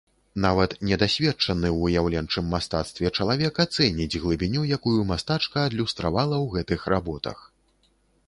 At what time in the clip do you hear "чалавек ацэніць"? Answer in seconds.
3.17-4.19